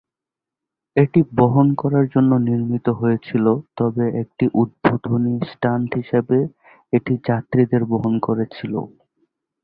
[0.95, 3.45] এটি বহন করার জন্য নির্মিত হয়েছিল,
[3.77, 6.37] তবে একটি উদ্বোধনী স্টান্ট হিসাবে
[6.93, 8.73] এটি যাত্রীদের বহন করেছিল।